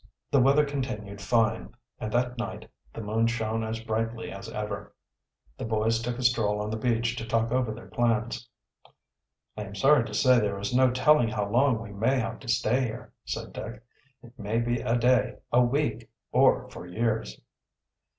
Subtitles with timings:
[0.31, 4.95] The weather continued fine and that night the moon shone as brightly as ever.
[5.59, 8.49] The boys took a stroll on the beach to talk over their plans.
[9.55, 12.47] "I am sorry to say there is no telling how long we may have to
[12.47, 13.83] stay here," said Dick.
[14.23, 17.39] "It may be a day, a week, or for years."